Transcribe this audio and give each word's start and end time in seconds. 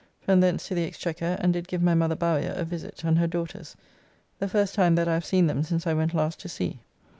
From 0.19 0.39
thence 0.39 0.67
to 0.67 0.73
the 0.73 0.83
Exchequer 0.83 1.37
and 1.39 1.53
did 1.53 1.67
give 1.67 1.83
my 1.83 1.93
mother 1.93 2.15
Bowyer 2.15 2.53
a 2.57 2.65
visit 2.65 3.03
and 3.03 3.19
her 3.19 3.27
daughters, 3.27 3.75
the 4.39 4.49
first 4.49 4.73
time 4.73 4.95
that 4.95 5.07
I 5.07 5.13
have 5.13 5.25
seen 5.25 5.45
them 5.45 5.61
since 5.61 5.85
I 5.85 5.93
went 5.93 6.15
last 6.15 6.39
to 6.39 6.49
sea. 6.49 6.79